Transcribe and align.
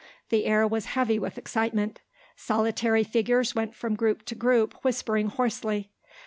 The 0.29 0.45
air 0.45 0.67
was 0.67 0.85
heavy 0.97 1.19
with 1.19 1.37
excitement. 1.37 2.01
Solitary 2.35 3.03
figures 3.03 3.53
went 3.53 3.75
from 3.75 3.93
group 3.95 4.23
to 4.25 4.33
group 4.33 4.73
whispering 4.83 5.27
hoarsely. 5.27 5.91